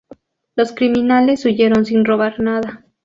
[0.55, 2.83] Los criminales huyeron sin robar nada.